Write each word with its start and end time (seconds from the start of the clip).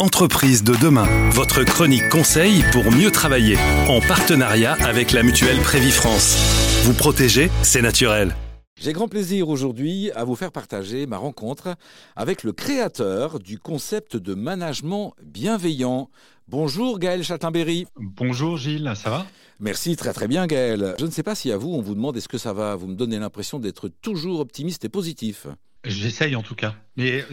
Entreprise 0.00 0.64
de 0.64 0.72
demain, 0.82 1.04
votre 1.28 1.62
chronique 1.62 2.08
conseil 2.08 2.64
pour 2.72 2.90
mieux 2.90 3.10
travailler, 3.10 3.58
en 3.86 4.00
partenariat 4.00 4.72
avec 4.82 5.12
la 5.12 5.22
mutuelle 5.22 5.58
Prévifrance. 5.58 6.38
Vous 6.84 6.94
protéger, 6.94 7.50
c'est 7.62 7.82
naturel. 7.82 8.34
J'ai 8.80 8.94
grand 8.94 9.08
plaisir 9.08 9.50
aujourd'hui 9.50 10.10
à 10.12 10.24
vous 10.24 10.36
faire 10.36 10.52
partager 10.52 11.06
ma 11.06 11.18
rencontre 11.18 11.76
avec 12.16 12.44
le 12.44 12.52
créateur 12.52 13.40
du 13.40 13.58
concept 13.58 14.16
de 14.16 14.32
management 14.32 15.12
bienveillant. 15.22 16.08
Bonjour 16.48 16.98
Gaël 16.98 17.22
Chatinberry. 17.22 17.86
Bonjour 17.96 18.56
Gilles, 18.56 18.90
ça 18.96 19.10
va? 19.10 19.26
Merci, 19.58 19.96
très 19.96 20.14
très 20.14 20.28
bien 20.28 20.46
Gaël. 20.46 20.94
Je 20.98 21.04
ne 21.04 21.10
sais 21.10 21.22
pas 21.22 21.34
si 21.34 21.52
à 21.52 21.58
vous 21.58 21.74
on 21.74 21.82
vous 21.82 21.94
demande 21.94 22.16
est-ce 22.16 22.26
que 22.26 22.38
ça 22.38 22.54
va, 22.54 22.74
vous 22.74 22.86
me 22.86 22.94
donnez 22.94 23.18
l'impression 23.18 23.58
d'être 23.58 23.88
toujours 24.00 24.40
optimiste 24.40 24.82
et 24.86 24.88
positif. 24.88 25.46
J'essaye 25.84 26.36
en 26.36 26.42
tout 26.42 26.54
cas. 26.54 26.74
Mais 26.96 27.24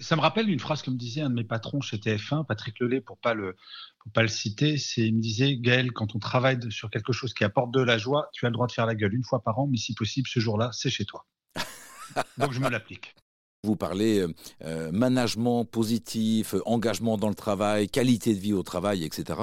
ça 0.00 0.16
me 0.16 0.20
rappelle 0.20 0.50
une 0.50 0.58
phrase 0.58 0.82
que 0.82 0.90
me 0.90 0.96
disait 0.96 1.20
un 1.20 1.30
de 1.30 1.34
mes 1.34 1.44
patrons 1.44 1.80
chez 1.80 1.98
TF1, 1.98 2.44
Patrick 2.44 2.80
Lelay, 2.80 3.00
pour 3.00 3.16
pas 3.18 3.34
le 3.34 3.56
pas 4.12 4.22
le 4.22 4.28
citer. 4.28 4.76
C'est 4.76 5.02
il 5.02 5.14
me 5.14 5.20
disait 5.20 5.56
Gaël, 5.56 5.92
quand 5.92 6.16
on 6.16 6.18
travaille 6.18 6.58
sur 6.70 6.90
quelque 6.90 7.12
chose 7.12 7.32
qui 7.32 7.44
apporte 7.44 7.72
de 7.72 7.80
la 7.80 7.98
joie, 7.98 8.28
tu 8.32 8.44
as 8.44 8.48
le 8.48 8.54
droit 8.54 8.66
de 8.66 8.72
faire 8.72 8.86
la 8.86 8.96
gueule 8.96 9.14
une 9.14 9.22
fois 9.22 9.42
par 9.42 9.58
an, 9.60 9.68
mais 9.70 9.76
si 9.76 9.94
possible 9.94 10.26
ce 10.28 10.40
jour-là, 10.40 10.70
c'est 10.72 10.90
chez 10.90 11.04
toi. 11.04 11.26
Donc 12.38 12.52
je 12.52 12.58
me 12.58 12.68
l'applique. 12.68 13.14
Vous 13.64 13.76
parlez 13.76 14.18
euh, 14.18 14.34
euh, 14.64 14.90
management 14.90 15.64
positif, 15.64 16.56
engagement 16.66 17.16
dans 17.16 17.28
le 17.28 17.36
travail, 17.36 17.86
qualité 17.86 18.34
de 18.34 18.40
vie 18.40 18.52
au 18.52 18.64
travail, 18.64 19.04
etc. 19.04 19.38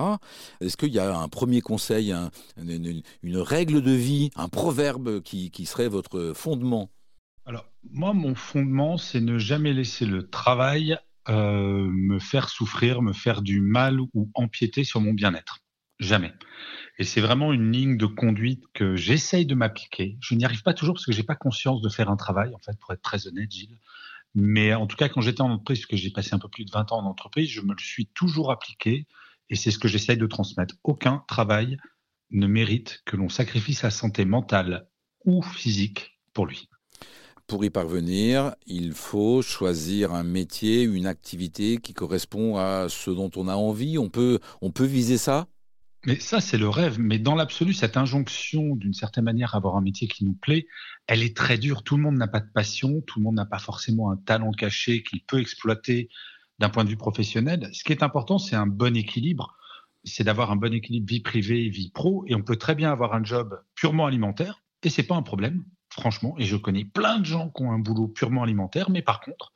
Est-ce 0.59 0.75
qu'il 0.75 0.91
y 0.91 0.99
a 0.99 1.17
un 1.17 1.29
premier 1.29 1.61
conseil, 1.61 2.13
une, 2.57 3.37
règle 3.37 3.81
de 3.81 3.91
vie, 3.91 4.31
un 4.35 4.49
proverbe 4.49 5.21
qui 5.21 5.65
serait 5.65 5.87
votre 5.87 6.33
fondement? 6.35 6.91
Moi, 7.91 8.13
mon 8.13 8.35
fondement, 8.35 8.97
c'est 8.97 9.21
ne 9.21 9.37
jamais 9.37 9.73
laisser 9.73 10.05
le 10.05 10.29
travail 10.29 10.97
euh, 11.27 11.87
me 11.91 12.19
faire 12.19 12.49
souffrir, 12.49 13.01
me 13.01 13.13
faire 13.13 13.41
du 13.41 13.61
mal 13.61 13.99
ou 13.99 14.31
empiéter 14.33 14.83
sur 14.83 15.01
mon 15.01 15.13
bien-être. 15.13 15.59
Jamais. 15.99 16.33
Et 16.97 17.03
c'est 17.03 17.21
vraiment 17.21 17.51
une 17.51 17.71
ligne 17.71 17.97
de 17.97 18.05
conduite 18.05 18.63
que 18.73 18.95
j'essaye 18.95 19.45
de 19.45 19.53
m'appliquer. 19.53 20.17
Je 20.21 20.33
n'y 20.33 20.45
arrive 20.45 20.63
pas 20.63 20.73
toujours 20.73 20.95
parce 20.95 21.05
que 21.05 21.11
j'ai 21.11 21.23
pas 21.23 21.35
conscience 21.35 21.81
de 21.81 21.89
faire 21.89 22.09
un 22.09 22.15
travail, 22.15 22.53
en 22.55 22.59
fait, 22.59 22.77
pour 22.79 22.93
être 22.93 23.01
très 23.01 23.27
honnête, 23.27 23.51
Gilles. 23.51 23.77
Mais 24.33 24.73
en 24.73 24.87
tout 24.87 24.95
cas, 24.95 25.09
quand 25.09 25.21
j'étais 25.21 25.41
en 25.41 25.51
entreprise, 25.51 25.85
que 25.85 25.97
j'ai 25.97 26.11
passé 26.11 26.33
un 26.33 26.39
peu 26.39 26.49
plus 26.49 26.65
de 26.65 26.71
20 26.71 26.91
ans 26.91 26.99
en 26.99 27.05
entreprise, 27.05 27.49
je 27.49 27.61
me 27.61 27.73
le 27.73 27.81
suis 27.81 28.07
toujours 28.07 28.51
appliqué 28.51 29.07
et 29.49 29.55
c'est 29.55 29.71
ce 29.71 29.79
que 29.79 29.87
j'essaye 29.87 30.17
de 30.17 30.27
transmettre. 30.27 30.75
Aucun 30.83 31.23
travail 31.27 31.77
ne 32.31 32.47
mérite 32.47 33.01
que 33.05 33.17
l'on 33.17 33.29
sacrifie 33.29 33.73
sa 33.73 33.89
santé 33.89 34.25
mentale 34.25 34.87
ou 35.25 35.41
physique 35.41 36.19
pour 36.33 36.45
lui. 36.45 36.69
Pour 37.49 37.65
y 37.65 37.71
parvenir, 37.71 38.53
il 38.67 38.93
faut 38.93 39.41
choisir 39.41 40.13
un 40.13 40.23
métier, 40.23 40.83
une 40.83 41.07
activité 41.07 41.77
qui 41.77 41.95
correspond 41.95 42.57
à 42.57 42.89
ce 42.89 43.09
dont 43.09 43.31
on 43.35 43.47
a 43.47 43.55
envie. 43.55 43.97
On 43.97 44.07
peut, 44.07 44.37
on 44.61 44.69
peut 44.69 44.85
viser 44.85 45.17
ça? 45.17 45.47
Mais 46.05 46.19
ça, 46.19 46.41
c'est 46.41 46.59
le 46.59 46.69
rêve. 46.69 46.99
Mais 46.99 47.17
dans 47.17 47.33
l'absolu, 47.33 47.73
cette 47.73 47.97
injonction, 47.97 48.75
d'une 48.75 48.93
certaine 48.93 49.23
manière, 49.23 49.55
à 49.55 49.57
avoir 49.57 49.77
un 49.77 49.81
métier 49.81 50.07
qui 50.07 50.25
nous 50.25 50.35
plaît, 50.35 50.67
elle 51.07 51.23
est 51.23 51.35
très 51.35 51.57
dure. 51.57 51.81
Tout 51.81 51.97
le 51.97 52.03
monde 52.03 52.17
n'a 52.17 52.27
pas 52.27 52.39
de 52.39 52.51
passion, 52.53 53.01
tout 53.07 53.17
le 53.17 53.23
monde 53.23 53.35
n'a 53.35 53.47
pas 53.47 53.57
forcément 53.57 54.11
un 54.11 54.17
talent 54.17 54.51
caché 54.51 55.01
qu'il 55.01 55.23
peut 55.23 55.39
exploiter 55.39 56.07
d'un 56.59 56.69
point 56.69 56.83
de 56.83 56.89
vue 56.89 56.97
professionnel. 56.97 57.67
Ce 57.73 57.83
qui 57.83 57.93
est 57.93 58.03
important, 58.03 58.37
c'est 58.37 58.55
un 58.55 58.67
bon 58.67 58.95
équilibre. 58.95 59.57
C'est 60.03 60.23
d'avoir 60.23 60.51
un 60.51 60.55
bon 60.55 60.71
équilibre 60.71 61.07
vie 61.09 61.21
privée 61.21 61.67
vie 61.69 61.89
pro. 61.89 62.23
Et 62.27 62.35
on 62.35 62.43
peut 62.43 62.57
très 62.57 62.75
bien 62.75 62.91
avoir 62.91 63.15
un 63.15 63.23
job 63.23 63.59
purement 63.73 64.05
alimentaire, 64.05 64.61
et 64.83 64.89
c'est 64.89 65.01
pas 65.01 65.15
un 65.15 65.23
problème 65.23 65.63
franchement, 65.89 66.35
et 66.37 66.45
je 66.45 66.55
connais 66.55 66.85
plein 66.85 67.19
de 67.19 67.25
gens 67.25 67.49
qui 67.49 67.63
ont 67.63 67.71
un 67.71 67.79
boulot 67.79 68.07
purement 68.07 68.43
alimentaire, 68.43 68.89
mais 68.89 69.01
par 69.01 69.21
contre, 69.21 69.53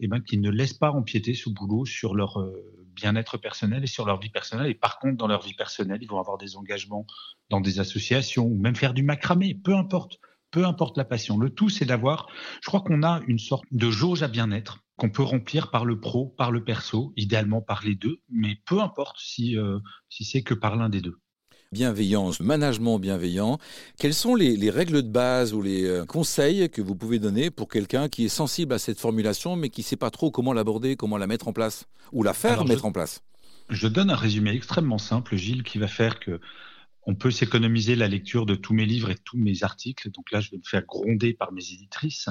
eh 0.00 0.08
ben, 0.08 0.20
qui 0.20 0.38
ne 0.38 0.50
laissent 0.50 0.74
pas 0.74 0.90
empiéter 0.90 1.34
ce 1.34 1.48
boulot 1.50 1.84
sur 1.84 2.14
leur 2.14 2.40
euh, 2.40 2.52
bien-être 2.94 3.38
personnel 3.38 3.84
et 3.84 3.86
sur 3.86 4.06
leur 4.06 4.18
vie 4.18 4.30
personnelle. 4.30 4.68
Et 4.68 4.74
par 4.74 4.98
contre, 4.98 5.16
dans 5.16 5.28
leur 5.28 5.42
vie 5.42 5.54
personnelle, 5.54 6.00
ils 6.02 6.08
vont 6.08 6.18
avoir 6.18 6.36
des 6.38 6.56
engagements 6.56 7.06
dans 7.50 7.60
des 7.60 7.78
associations 7.80 8.46
ou 8.46 8.58
même 8.58 8.76
faire 8.76 8.94
du 8.94 9.02
macramé, 9.02 9.54
peu 9.54 9.74
importe. 9.74 10.18
Peu 10.50 10.64
importe 10.64 10.96
la 10.96 11.04
passion. 11.04 11.36
Le 11.36 11.50
tout, 11.50 11.68
c'est 11.68 11.84
d'avoir, 11.84 12.28
je 12.62 12.68
crois 12.68 12.80
qu'on 12.80 13.02
a 13.02 13.20
une 13.26 13.40
sorte 13.40 13.64
de 13.72 13.90
jauge 13.90 14.22
à 14.22 14.28
bien-être 14.28 14.84
qu'on 14.96 15.10
peut 15.10 15.24
remplir 15.24 15.70
par 15.70 15.84
le 15.84 15.98
pro, 15.98 16.26
par 16.38 16.52
le 16.52 16.62
perso, 16.62 17.12
idéalement 17.16 17.60
par 17.60 17.82
les 17.84 17.96
deux, 17.96 18.22
mais 18.28 18.60
peu 18.64 18.80
importe 18.80 19.16
si, 19.18 19.58
euh, 19.58 19.80
si 20.08 20.24
c'est 20.24 20.42
que 20.42 20.54
par 20.54 20.76
l'un 20.76 20.88
des 20.88 21.00
deux 21.00 21.18
bienveillance, 21.74 22.38
management 22.38 23.00
bienveillant. 23.00 23.58
Quelles 23.98 24.14
sont 24.14 24.36
les, 24.36 24.70
règles 24.70 25.02
de 25.02 25.08
base 25.08 25.52
ou 25.52 25.60
les 25.60 25.84
euh, 25.84 26.04
conseils 26.06 26.70
que 26.70 26.80
vous 26.80 26.94
pouvez 26.94 27.18
donner 27.18 27.50
pour 27.50 27.68
quelqu'un 27.68 28.08
qui 28.08 28.26
est 28.26 28.28
sensible 28.28 28.72
à 28.72 28.78
cette 28.78 29.00
formulation 29.00 29.56
mais 29.56 29.70
qui 29.70 29.80
ne 29.80 29.84
sait 29.84 29.96
pas 29.96 30.10
trop 30.10 30.30
comment 30.30 30.52
l'aborder, 30.52 30.94
comment 30.94 31.18
la 31.18 31.26
mettre 31.26 31.48
en 31.48 31.52
place 31.52 31.86
ou 32.12 32.22
la 32.22 32.32
faire 32.32 32.64
mettre 32.64 32.84
en 32.84 32.92
place? 32.92 33.22
Je 33.70 33.88
donne 33.88 34.10
un 34.10 34.16
résumé 34.16 34.52
extrêmement 34.52 34.98
simple, 34.98 35.34
Gilles, 35.34 35.64
qui 35.64 35.78
va 35.78 35.88
faire 35.88 36.20
que 36.20 36.40
on 37.06 37.16
peut 37.16 37.32
s'économiser 37.32 37.96
la 37.96 38.08
lecture 38.08 38.46
de 38.46 38.54
tous 38.54 38.72
mes 38.72 38.86
livres 38.86 39.10
et 39.10 39.16
tous 39.16 39.36
mes 39.36 39.64
articles. 39.64 40.10
Donc 40.12 40.30
là, 40.30 40.40
je 40.40 40.52
vais 40.52 40.58
me 40.58 40.62
faire 40.64 40.86
gronder 40.86 41.34
par 41.34 41.52
mes 41.52 41.72
éditrices. 41.72 42.28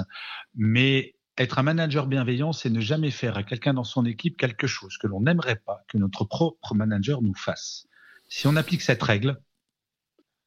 Mais 0.56 1.14
être 1.36 1.58
un 1.58 1.62
manager 1.62 2.06
bienveillant, 2.06 2.52
c'est 2.52 2.70
ne 2.70 2.80
jamais 2.80 3.10
faire 3.10 3.36
à 3.36 3.42
quelqu'un 3.42 3.74
dans 3.74 3.84
son 3.84 4.06
équipe 4.06 4.36
quelque 4.38 4.66
chose 4.66 4.96
que 4.96 5.06
l'on 5.06 5.20
n'aimerait 5.20 5.60
pas 5.66 5.84
que 5.86 5.98
notre 5.98 6.24
propre 6.24 6.74
manager 6.74 7.20
nous 7.20 7.34
fasse. 7.34 7.86
Si 8.36 8.48
on 8.48 8.56
applique 8.56 8.82
cette 8.82 9.00
règle, 9.00 9.40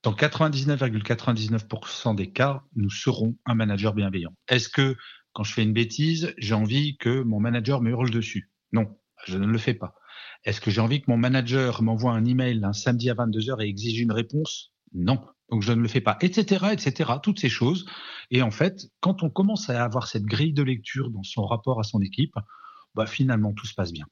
dans 0.04 0.12
99,99% 0.12 2.16
des 2.16 2.34
cas, 2.34 2.66
nous 2.76 2.90
serons 2.90 3.38
un 3.46 3.56
manager 3.56 3.94
bienveillant. 3.94 4.34
Est-ce 4.50 4.68
que 4.68 4.98
quand 5.32 5.46
je 5.46 5.54
fais 5.54 5.64
une 5.64 5.72
bêtise, 5.72 6.34
j'ai 6.38 6.54
envie 6.54 6.98
que 6.98 7.22
mon 7.22 7.40
manager 7.40 7.80
me 7.80 7.92
hurle 7.92 8.10
dessus? 8.10 8.52
Non, 8.74 8.94
je 9.26 9.38
ne 9.38 9.48
le 9.48 9.58
fais 9.58 9.74
pas. 9.74 9.96
Est-ce 10.44 10.60
que 10.60 10.70
j'ai 10.70 10.82
envie 10.82 11.00
que 11.00 11.10
mon 11.10 11.16
manager 11.16 11.82
m'envoie 11.82 12.12
un 12.12 12.26
email 12.26 12.62
un 12.66 12.74
samedi 12.74 13.10
à 13.10 13.14
22h 13.14 13.64
et 13.64 13.70
exige 13.70 14.02
une 14.02 14.12
réponse? 14.12 14.74
Non. 14.94 15.26
Donc 15.50 15.62
je 15.62 15.72
ne 15.72 15.82
le 15.82 15.88
fais 15.88 16.02
pas, 16.02 16.18
etc., 16.20 16.66
etc. 16.74 17.14
Toutes 17.24 17.40
ces 17.40 17.48
choses. 17.48 17.86
Et 18.32 18.42
en 18.42 18.52
fait, 18.52 18.88
quand 19.00 19.24
on 19.24 19.30
commence 19.30 19.70
à 19.70 19.82
avoir 19.82 20.10
cette 20.10 20.26
grille 20.26 20.52
de 20.52 20.64
lecture 20.64 21.10
dans 21.10 21.24
son 21.24 21.46
rapport 21.46 21.80
à 21.80 21.84
son 21.84 22.02
équipe, 22.02 22.36
bah 22.96 23.06
finalement 23.06 23.54
tout 23.54 23.66
se 23.66 23.76
passe 23.76 23.94
bien. 23.94 24.08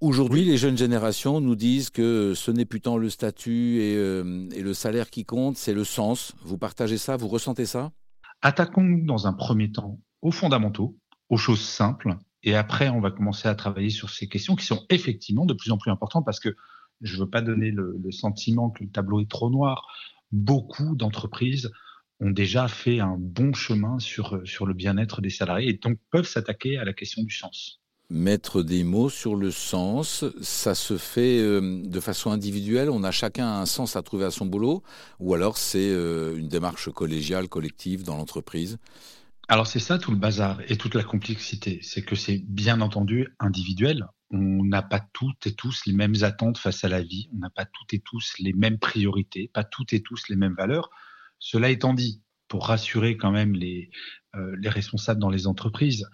Aujourd'hui, 0.00 0.46
les 0.46 0.56
jeunes 0.56 0.78
générations 0.78 1.42
nous 1.42 1.54
disent 1.54 1.90
que 1.90 2.32
ce 2.34 2.50
n'est 2.50 2.64
plus 2.64 2.80
tant 2.80 2.96
le 2.96 3.10
statut 3.10 3.80
euh, 3.82 4.48
et, 4.50 4.62
le 4.62 4.72
salaire 4.72 5.10
qui 5.10 5.26
compte, 5.26 5.58
c'est 5.58 5.74
le 5.74 5.84
sens. 5.84 6.32
Vous 6.42 6.56
partagez 6.56 6.96
ça 6.96 7.18
Vous 7.18 7.28
ressentez 7.28 7.66
ça? 7.66 7.92
Attaquons-nous 8.40 9.04
dans 9.04 9.26
un 9.26 9.34
premier 9.34 9.70
temps 9.70 10.00
aux 10.22 10.30
fondamentaux, 10.30 10.96
aux 11.28 11.36
choses 11.36 11.60
simples, 11.60 12.16
et 12.42 12.54
après, 12.54 12.88
on 12.88 13.02
va 13.02 13.10
commencer 13.10 13.46
à 13.46 13.54
travailler 13.54 13.90
sur 13.90 14.08
ces 14.08 14.26
questions 14.26 14.56
qui 14.56 14.64
sont 14.64 14.86
effectivement 14.88 15.44
de 15.44 15.52
plus 15.52 15.70
en 15.70 15.76
plus 15.76 15.90
importantes 15.90 16.24
parce 16.24 16.40
que 16.40 16.56
je 17.02 17.16
ne 17.16 17.20
veux 17.20 17.28
pas 17.28 17.42
donner 17.42 17.70
le, 17.70 18.00
sentiment 18.10 18.70
que 18.70 18.82
le 18.84 18.90
tableau 18.90 19.20
est 19.20 19.30
trop 19.30 19.50
noir. 19.50 19.86
Beaucoup 20.32 20.96
d'entreprises 20.96 21.70
ont 22.20 22.30
déjà 22.30 22.68
fait 22.68 23.00
un 23.00 23.16
bon 23.18 23.52
chemin 23.52 23.98
sur, 23.98 24.40
sur 24.46 24.64
le 24.64 24.72
bien-être 24.72 25.20
des 25.20 25.28
salariés 25.28 25.68
et 25.68 25.74
donc 25.74 25.98
peuvent 26.10 26.26
s'attaquer 26.26 26.78
à 26.78 26.84
la 26.84 26.94
question 26.94 27.22
du 27.22 27.34
sens 27.34 27.79
mettre 28.10 28.62
des 28.62 28.82
mots 28.82 29.08
sur 29.08 29.36
le 29.36 29.50
sens, 29.50 30.24
ça 30.40 30.74
se 30.74 30.98
fait 30.98 31.38
euh, 31.38 31.80
de 31.84 32.00
façon 32.00 32.32
individuelle, 32.32 32.90
on 32.90 33.04
a 33.04 33.12
chacun 33.12 33.48
un 33.48 33.66
sens 33.66 33.94
à 33.94 34.02
trouver 34.02 34.24
à 34.24 34.30
son 34.30 34.46
boulot, 34.46 34.82
ou 35.20 35.32
alors 35.34 35.56
c'est 35.56 35.90
euh, 35.90 36.36
une 36.36 36.48
démarche 36.48 36.90
collégiale, 36.90 37.48
collective 37.48 38.02
dans 38.02 38.16
l'entreprise. 38.16 38.78
Alors 39.48 39.66
c'est 39.66 39.80
ça 39.80 39.98
tout 39.98 40.10
le 40.10 40.16
bazar 40.16 40.60
et 40.68 40.76
toute 40.76 40.94
la 40.94 41.04
complexité, 41.04 41.78
c'est 41.82 42.02
que 42.02 42.16
c'est 42.16 42.38
bien 42.38 42.80
entendu 42.80 43.28
individuel. 43.38 44.06
On 44.32 44.64
n'a 44.64 44.82
pas 44.82 45.00
toutes 45.12 45.46
et 45.46 45.54
tous 45.54 45.82
les 45.86 45.92
mêmes 45.92 46.14
attentes 46.22 46.58
face 46.58 46.84
à 46.84 46.88
la 46.88 47.02
vie, 47.02 47.28
on 47.34 47.38
n'a 47.38 47.50
pas 47.50 47.64
toutes 47.64 47.94
et 47.94 48.00
tous 48.00 48.34
les 48.38 48.52
mêmes 48.52 48.78
priorités, 48.78 49.50
pas 49.52 49.64
toutes 49.64 49.92
et 49.92 50.02
tous 50.02 50.28
les 50.28 50.36
mêmes 50.36 50.54
valeurs. 50.54 50.90
Cela 51.38 51.70
étant 51.70 51.94
dit, 51.94 52.22
pour 52.46 52.66
rassurer 52.66 53.16
quand 53.16 53.30
même 53.30 53.54
les, 53.54 53.90
euh, 54.34 54.54
les 54.58 54.68
responsables 54.68 55.20
dans 55.20 55.30
les 55.30 55.46
entreprises, 55.46 56.06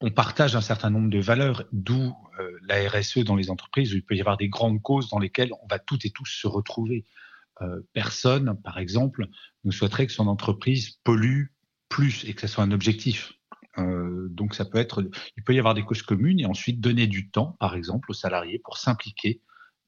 on 0.00 0.10
partage 0.10 0.56
un 0.56 0.60
certain 0.60 0.90
nombre 0.90 1.10
de 1.10 1.18
valeurs, 1.18 1.64
d'où 1.72 2.14
euh, 2.40 2.58
la 2.62 2.88
RSE 2.88 3.18
dans 3.18 3.36
les 3.36 3.50
entreprises, 3.50 3.92
où 3.92 3.96
il 3.96 4.04
peut 4.04 4.16
y 4.16 4.20
avoir 4.20 4.36
des 4.36 4.48
grandes 4.48 4.82
causes 4.82 5.08
dans 5.08 5.18
lesquelles 5.18 5.52
on 5.62 5.66
va 5.68 5.78
toutes 5.78 6.04
et 6.04 6.10
tous 6.10 6.26
se 6.26 6.46
retrouver. 6.46 7.04
Euh, 7.62 7.80
personne, 7.92 8.60
par 8.62 8.78
exemple, 8.78 9.28
ne 9.62 9.70
souhaiterait 9.70 10.06
que 10.06 10.12
son 10.12 10.26
entreprise 10.26 10.98
pollue 11.04 11.46
plus 11.88 12.24
et 12.24 12.34
que 12.34 12.40
ce 12.40 12.48
soit 12.48 12.64
un 12.64 12.72
objectif. 12.72 13.32
Euh, 13.78 14.28
donc 14.30 14.54
ça 14.54 14.64
peut 14.64 14.78
être, 14.78 15.08
il 15.36 15.44
peut 15.44 15.54
y 15.54 15.58
avoir 15.58 15.74
des 15.74 15.84
causes 15.84 16.02
communes 16.02 16.40
et 16.40 16.46
ensuite 16.46 16.80
donner 16.80 17.06
du 17.06 17.30
temps, 17.30 17.56
par 17.60 17.74
exemple, 17.76 18.10
aux 18.10 18.14
salariés 18.14 18.60
pour 18.64 18.78
s'impliquer 18.78 19.40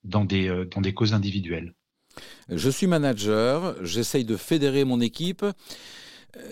dans 0.05 0.25
des, 0.25 0.67
dans 0.71 0.81
des 0.81 0.95
causes 0.95 1.15
individuelles. 1.15 1.75
Je 2.49 2.71
suis 2.71 2.87
manager, 2.87 3.75
j'essaye 3.85 4.25
de 4.25 4.37
fédérer 4.37 4.85
mon 4.85 5.01
équipe 5.01 5.45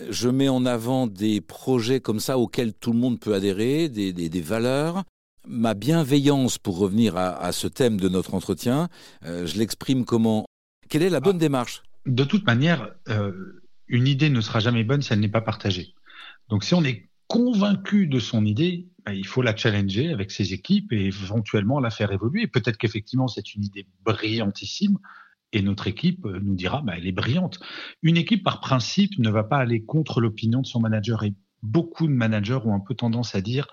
je 0.09 0.29
mets 0.29 0.49
en 0.49 0.65
avant 0.65 1.07
des 1.07 1.41
projets 1.41 1.99
comme 1.99 2.19
ça 2.19 2.37
auxquels 2.37 2.73
tout 2.73 2.91
le 2.91 2.99
monde 2.99 3.19
peut 3.19 3.33
adhérer, 3.33 3.89
des, 3.89 4.41
valeurs. 4.41 5.03
Ma 5.47 5.73
bienveillance, 5.73 6.57
pour 6.57 6.77
revenir 6.77 7.17
à, 7.17 7.51
ce 7.51 7.67
thème 7.67 7.99
de 7.99 8.09
notre 8.09 8.33
entretien, 8.33 8.89
euh, 9.25 9.45
je 9.45 9.57
l'exprime 9.57 10.05
comment? 10.05 10.45
Quelle 10.89 11.03
est 11.03 11.09
la 11.09 11.19
bonne 11.19 11.37
ah. 11.37 11.39
démarche? 11.39 11.83
De 12.05 12.23
toute 12.23 12.45
manière, 12.45 12.91
euh, 13.09 13.61
une 13.87 14.07
idée 14.07 14.29
ne 14.29 14.41
sera 14.41 14.59
jamais 14.59 14.83
bonne 14.83 15.01
si 15.01 15.13
elle 15.13 15.19
n'est 15.19 15.27
pas 15.27 15.41
partagée. 15.41 15.93
Donc 16.49 16.63
si 16.63 16.73
on 16.73 16.83
est 16.83 17.09
convaincu 17.27 18.07
de 18.07 18.19
son 18.19 18.45
idée, 18.45 18.87
bah, 19.05 19.13
il 19.13 19.25
faut 19.25 19.41
la 19.41 19.55
challenger 19.55 20.11
avec 20.11 20.31
ses 20.31 20.53
équipes 20.53 20.91
et 20.93 21.05
éventuellement 21.05 21.79
la 21.79 21.89
faire 21.89 22.11
évoluer. 22.11 22.47
Peut-être 22.47 22.77
qu'effectivement, 22.77 23.27
c'est 23.27 23.55
une 23.55 23.63
idée 23.63 23.87
brillantissime 24.03 24.97
et 25.51 25.61
notre 25.61 25.87
équipe 25.87 26.25
euh, 26.25 26.39
nous 26.41 26.55
dira, 26.55 26.81
bah, 26.81 26.93
elle 26.97 27.07
est 27.07 27.11
brillante. 27.11 27.59
Une 28.01 28.17
équipe, 28.17 28.43
par 28.43 28.59
principe, 28.59 29.17
ne 29.19 29.29
va 29.29 29.43
pas 29.43 29.57
aller 29.57 29.83
contre 29.83 30.21
l'opinion 30.21 30.61
de 30.61 30.67
son 30.67 30.79
manager. 30.79 31.23
Et 31.23 31.33
beaucoup 31.63 32.07
de 32.07 32.11
managers 32.11 32.59
ont 32.65 32.75
un 32.75 32.79
peu 32.79 32.95
tendance 32.95 33.35
à 33.35 33.41
dire, 33.41 33.67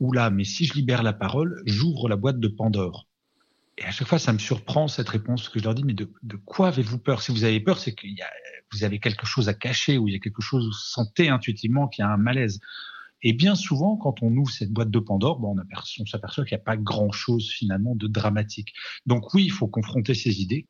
oula, 0.00 0.30
mais 0.30 0.44
si 0.44 0.64
je 0.64 0.74
libère 0.74 1.02
la 1.02 1.12
parole, 1.12 1.62
j'ouvre 1.66 2.08
la 2.08 2.16
boîte 2.16 2.40
de 2.40 2.48
Pandore. 2.48 3.08
Et 3.78 3.84
à 3.84 3.90
chaque 3.90 4.06
fois, 4.06 4.18
ça 4.18 4.32
me 4.32 4.38
surprend 4.38 4.86
cette 4.86 5.08
réponse 5.08 5.48
que 5.48 5.58
je 5.58 5.64
leur 5.64 5.74
dis, 5.74 5.82
mais 5.82 5.94
de, 5.94 6.08
quoi 6.44 6.68
avez-vous 6.68 6.98
peur? 6.98 7.22
Si 7.22 7.32
vous 7.32 7.44
avez 7.44 7.58
peur, 7.60 7.78
c'est 7.78 7.92
que 7.92 8.06
vous 8.72 8.84
avez 8.84 9.00
quelque 9.00 9.26
chose 9.26 9.48
à 9.48 9.54
cacher 9.54 9.98
ou 9.98 10.06
il 10.08 10.12
y 10.12 10.16
a 10.16 10.20
quelque 10.20 10.42
chose, 10.42 10.66
vous 10.66 10.72
sentez 10.72 11.28
intuitivement 11.28 11.88
qu'il 11.88 12.04
y 12.04 12.06
a 12.06 12.10
un 12.10 12.16
malaise. 12.16 12.60
Et 13.22 13.32
bien 13.32 13.54
souvent, 13.54 13.96
quand 13.96 14.22
on 14.22 14.36
ouvre 14.36 14.50
cette 14.50 14.70
boîte 14.70 14.90
de 14.90 14.98
Pandore, 14.98 15.40
bon, 15.40 15.56
on, 15.56 16.06
s'aperçoit 16.06 16.44
qu'il 16.44 16.56
n'y 16.56 16.60
a 16.60 16.64
pas 16.64 16.76
grand-chose 16.76 17.50
finalement 17.50 17.96
de 17.96 18.06
dramatique. 18.06 18.74
Donc 19.06 19.32
oui, 19.34 19.44
il 19.44 19.50
faut 19.50 19.66
confronter 19.66 20.14
ces 20.14 20.42
idées. 20.42 20.68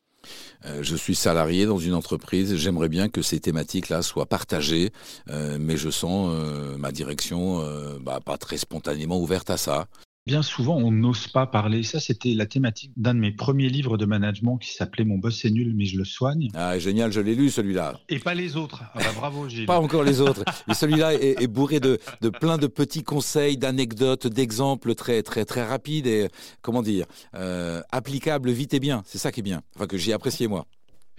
Euh, 0.65 0.79
je 0.81 0.95
suis 0.95 1.15
salarié 1.15 1.65
dans 1.65 1.77
une 1.77 1.93
entreprise, 1.93 2.55
j'aimerais 2.55 2.89
bien 2.89 3.09
que 3.09 3.21
ces 3.21 3.39
thématiques-là 3.39 4.01
soient 4.01 4.25
partagées, 4.25 4.91
euh, 5.29 5.57
mais 5.59 5.77
je 5.77 5.89
sens 5.89 6.29
euh, 6.31 6.77
ma 6.77 6.91
direction 6.91 7.63
bah, 8.01 8.19
pas 8.23 8.37
très 8.37 8.57
spontanément 8.57 9.19
ouverte 9.19 9.49
à 9.49 9.57
ça. 9.57 9.87
Bien 10.27 10.41
souvent, 10.41 10.77
on 10.77 10.91
n'ose 10.91 11.27
pas 11.27 11.45
parler. 11.45 11.83
Ça, 11.83 11.99
c'était 11.99 12.33
la 12.33 12.47
thématique 12.47 12.91
d'un 12.97 13.13
de 13.13 13.19
mes 13.19 13.31
premiers 13.31 13.69
livres 13.69 13.95
de 13.95 14.05
management 14.05 14.57
qui 14.57 14.73
s'appelait 14.73 15.05
Mon 15.05 15.19
boss 15.19 15.45
est 15.45 15.51
nul, 15.51 15.75
mais 15.75 15.85
je 15.85 15.99
le 15.99 16.03
soigne. 16.03 16.49
Ah, 16.55 16.79
génial, 16.79 17.11
je 17.11 17.19
l'ai 17.19 17.35
lu 17.35 17.51
celui-là. 17.51 17.99
Et 18.09 18.17
pas 18.17 18.33
les 18.33 18.57
autres. 18.57 18.81
Ah 18.95 18.99
bah, 19.01 19.11
bravo, 19.15 19.47
Gilles. 19.49 19.67
pas 19.67 19.79
encore 19.79 20.03
les 20.03 20.21
autres. 20.21 20.43
Et 20.67 20.73
celui-là 20.73 21.13
est, 21.13 21.45
bourré 21.45 21.79
de, 21.79 21.99
de, 22.21 22.29
plein 22.29 22.57
de 22.57 22.65
petits 22.65 23.03
conseils, 23.03 23.55
d'anecdotes, 23.55 24.25
d'exemples 24.25 24.95
très, 24.95 25.21
très, 25.21 25.45
très 25.45 25.63
rapides 25.63 26.07
et, 26.07 26.29
comment 26.63 26.81
dire, 26.81 27.05
euh, 27.35 27.83
applicables 27.91 28.49
vite 28.49 28.73
et 28.73 28.79
bien. 28.79 29.03
C'est 29.05 29.19
ça 29.19 29.31
qui 29.31 29.41
est 29.41 29.43
bien. 29.43 29.61
Enfin, 29.75 29.85
que 29.85 29.95
j'ai 29.95 30.11
apprécié 30.11 30.47
moi. 30.47 30.65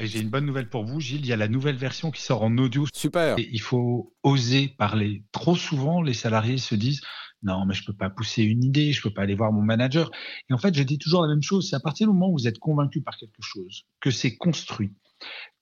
Et 0.00 0.08
j'ai 0.08 0.20
une 0.20 0.30
bonne 0.30 0.44
nouvelle 0.44 0.68
pour 0.68 0.84
vous, 0.84 1.00
Gilles. 1.00 1.20
Il 1.20 1.26
y 1.26 1.32
a 1.32 1.36
la 1.36 1.48
nouvelle 1.48 1.76
version 1.76 2.10
qui 2.10 2.22
sort 2.22 2.42
en 2.42 2.58
audio. 2.58 2.86
Super. 2.92 3.38
Et 3.38 3.48
il 3.52 3.60
faut 3.60 4.12
oser 4.24 4.66
parler. 4.66 5.22
Trop 5.30 5.54
souvent, 5.54 6.02
les 6.02 6.12
salariés 6.12 6.58
se 6.58 6.74
disent 6.74 7.02
non, 7.42 7.66
mais 7.66 7.74
je 7.74 7.84
peux 7.84 7.92
pas 7.92 8.10
pousser 8.10 8.42
une 8.42 8.64
idée, 8.64 8.92
je 8.92 9.02
peux 9.02 9.12
pas 9.12 9.22
aller 9.22 9.34
voir 9.34 9.52
mon 9.52 9.62
manager. 9.62 10.10
Et 10.50 10.54
en 10.54 10.58
fait, 10.58 10.74
je 10.74 10.82
dis 10.82 10.98
toujours 10.98 11.22
la 11.22 11.28
même 11.28 11.42
chose. 11.42 11.68
C'est 11.68 11.76
à 11.76 11.80
partir 11.80 12.06
du 12.06 12.12
moment 12.12 12.30
où 12.30 12.38
vous 12.38 12.48
êtes 12.48 12.58
convaincu 12.58 13.02
par 13.02 13.16
quelque 13.16 13.40
chose, 13.40 13.84
que 14.00 14.10
c'est 14.10 14.36
construit, 14.36 14.92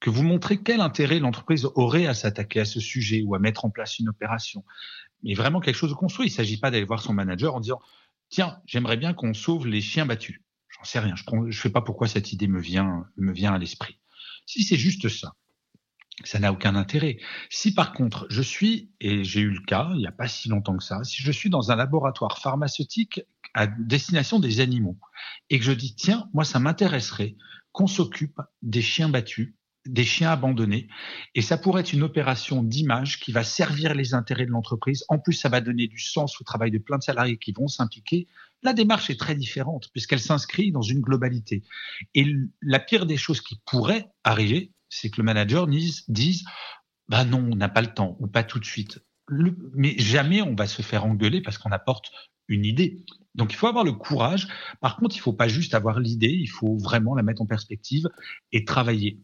que 0.00 0.10
vous 0.10 0.22
montrez 0.22 0.62
quel 0.62 0.80
intérêt 0.80 1.18
l'entreprise 1.18 1.66
aurait 1.74 2.06
à 2.06 2.14
s'attaquer 2.14 2.60
à 2.60 2.64
ce 2.64 2.80
sujet 2.80 3.22
ou 3.22 3.34
à 3.34 3.38
mettre 3.38 3.64
en 3.64 3.70
place 3.70 3.98
une 3.98 4.08
opération, 4.08 4.64
mais 5.22 5.34
vraiment 5.34 5.60
quelque 5.60 5.76
chose 5.76 5.90
de 5.90 5.96
construit. 5.96 6.28
Il 6.28 6.30
ne 6.30 6.36
s'agit 6.36 6.58
pas 6.58 6.70
d'aller 6.70 6.84
voir 6.84 7.02
son 7.02 7.12
manager 7.12 7.54
en 7.54 7.60
disant 7.60 7.80
tiens, 8.28 8.60
j'aimerais 8.66 8.96
bien 8.96 9.12
qu'on 9.12 9.34
sauve 9.34 9.66
les 9.66 9.80
chiens 9.80 10.06
battus. 10.06 10.40
J'en 10.68 10.84
sais 10.84 10.98
rien. 10.98 11.14
Je 11.16 11.24
ne 11.34 11.50
sais 11.52 11.70
pas 11.70 11.82
pourquoi 11.82 12.08
cette 12.08 12.32
idée 12.32 12.48
me 12.48 12.60
vient, 12.60 13.06
me 13.16 13.32
vient 13.32 13.52
à 13.54 13.58
l'esprit. 13.58 13.98
Si 14.46 14.62
c'est 14.62 14.76
juste 14.76 15.08
ça, 15.08 15.34
ça 16.22 16.38
n'a 16.38 16.52
aucun 16.52 16.76
intérêt. 16.76 17.18
Si 17.50 17.74
par 17.74 17.92
contre, 17.92 18.26
je 18.30 18.42
suis, 18.42 18.90
et 19.00 19.24
j'ai 19.24 19.40
eu 19.40 19.50
le 19.50 19.60
cas 19.60 19.90
il 19.94 19.98
n'y 19.98 20.06
a 20.06 20.12
pas 20.12 20.28
si 20.28 20.48
longtemps 20.48 20.76
que 20.76 20.84
ça, 20.84 21.02
si 21.02 21.22
je 21.22 21.32
suis 21.32 21.50
dans 21.50 21.72
un 21.72 21.76
laboratoire 21.76 22.38
pharmaceutique 22.38 23.22
à 23.54 23.66
destination 23.66 24.38
des 24.38 24.60
animaux 24.60 24.98
et 25.50 25.58
que 25.58 25.64
je 25.64 25.72
dis, 25.72 25.94
tiens, 25.94 26.28
moi, 26.32 26.44
ça 26.44 26.58
m'intéresserait 26.58 27.36
qu'on 27.72 27.86
s'occupe 27.86 28.40
des 28.62 28.82
chiens 28.82 29.08
battus, 29.08 29.54
des 29.86 30.04
chiens 30.04 30.30
abandonnés, 30.30 30.88
et 31.34 31.42
ça 31.42 31.58
pourrait 31.58 31.82
être 31.82 31.92
une 31.92 32.02
opération 32.02 32.62
d'image 32.62 33.20
qui 33.20 33.32
va 33.32 33.44
servir 33.44 33.94
les 33.94 34.14
intérêts 34.14 34.46
de 34.46 34.50
l'entreprise. 34.50 35.04
En 35.08 35.18
plus, 35.18 35.34
ça 35.34 35.48
va 35.48 35.60
donner 35.60 35.88
du 35.88 35.98
sens 35.98 36.40
au 36.40 36.44
travail 36.44 36.70
de 36.70 36.78
plein 36.78 36.98
de 36.98 37.02
salariés 37.02 37.36
qui 37.36 37.52
vont 37.52 37.68
s'impliquer. 37.68 38.26
La 38.62 38.72
démarche 38.72 39.10
est 39.10 39.20
très 39.20 39.34
différente 39.34 39.90
puisqu'elle 39.92 40.20
s'inscrit 40.20 40.72
dans 40.72 40.82
une 40.82 41.00
globalité. 41.00 41.62
Et 42.14 42.26
la 42.62 42.78
pire 42.78 43.04
des 43.04 43.18
choses 43.18 43.42
qui 43.42 43.60
pourrait 43.66 44.08
arriver, 44.24 44.72
c'est 44.94 45.10
que 45.10 45.16
le 45.18 45.24
manager 45.24 45.66
dise, 45.66 46.04
dise 46.08 46.44
bah 47.08 47.24
non, 47.24 47.48
on 47.52 47.56
n'a 47.56 47.68
pas 47.68 47.82
le 47.82 47.92
temps 47.92 48.16
ou 48.20 48.26
pas 48.26 48.44
tout 48.44 48.58
de 48.58 48.64
suite. 48.64 49.04
mais 49.28 49.98
jamais 49.98 50.42
on 50.42 50.54
va 50.54 50.66
se 50.66 50.82
faire 50.82 51.04
engueuler 51.04 51.40
parce 51.40 51.58
qu'on 51.58 51.72
apporte 51.72 52.10
une 52.48 52.64
idée. 52.64 53.04
Donc 53.34 53.52
il 53.52 53.56
faut 53.56 53.66
avoir 53.66 53.84
le 53.84 53.92
courage. 53.92 54.48
Par 54.80 54.96
contre, 54.96 55.16
il 55.16 55.20
faut 55.20 55.32
pas 55.32 55.48
juste 55.48 55.74
avoir 55.74 55.98
l'idée, 55.98 56.30
il 56.30 56.46
faut 56.48 56.76
vraiment 56.78 57.14
la 57.14 57.22
mettre 57.22 57.42
en 57.42 57.46
perspective 57.46 58.08
et 58.52 58.64
travailler. 58.64 59.20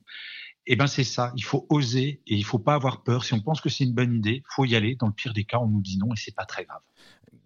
Eh 0.67 0.77
ben 0.77 0.87
c'est 0.87 1.05
ça, 1.05 1.33
il 1.37 1.45
faut 1.45 1.67
oser 1.71 2.23
et 2.27 2.35
il 2.35 2.45
faut 2.45 2.59
pas 2.59 2.75
avoir 2.75 3.03
peur. 3.03 3.25
Si 3.25 3.33
on 3.35 3.41
pense 3.41 3.61
que 3.61 3.69
c'est 3.69 3.85
une 3.85 3.95
bonne 3.95 4.15
idée, 4.15 4.43
faut 4.49 4.65
y 4.65 4.77
aller. 4.77 4.95
Dans 4.97 5.07
le 5.07 5.13
pire 5.13 5.33
des 5.33 5.45
cas, 5.45 5.59
on 5.59 5.67
nous 5.67 5.81
dit 5.81 5.99
non 5.99 6.13
et 6.13 6.17
c'est 6.17 6.35
pas 6.35 6.45
très 6.45 6.65
grave. 6.65 6.83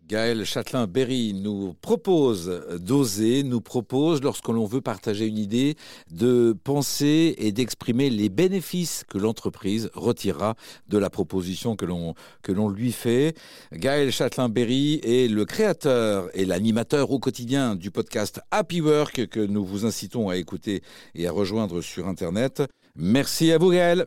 Gaël 0.06 0.44
Châtelain-Berry 0.44 1.32
nous 1.32 1.74
propose 1.80 2.62
d'oser, 2.78 3.42
nous 3.42 3.62
propose, 3.62 4.22
lorsque 4.22 4.48
l'on 4.48 4.66
veut 4.66 4.82
partager 4.82 5.26
une 5.26 5.38
idée, 5.38 5.76
de 6.10 6.54
penser 6.64 7.34
et 7.38 7.52
d'exprimer 7.52 8.10
les 8.10 8.28
bénéfices 8.28 9.04
que 9.08 9.16
l'entreprise 9.16 9.90
retirera 9.94 10.56
de 10.88 10.98
la 10.98 11.08
proposition 11.08 11.74
que 11.74 11.86
l'on, 11.86 12.68
lui 12.68 12.92
fait. 12.92 13.34
Gaël 13.72 14.12
Châtelain-Berry 14.12 15.00
est 15.02 15.30
le 15.30 15.44
créateur 15.46 16.28
et 16.34 16.44
l'animateur 16.44 17.10
au 17.10 17.18
quotidien 17.18 17.74
du 17.74 17.90
podcast 17.90 18.40
Happy 18.50 18.82
Work 18.82 19.26
que 19.28 19.40
nous 19.40 19.64
vous 19.64 19.86
incitons 19.86 20.28
à 20.28 20.36
écouter 20.36 20.82
et 21.14 21.26
à 21.26 21.32
rejoindre 21.32 21.80
sur 21.80 22.08
Internet. 22.08 22.62
Merci 22.94 23.52
à 23.52 23.58
vous 23.58 23.70
Gaël. 23.70 24.06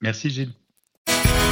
Merci 0.00 0.30
Gilles. 0.30 0.52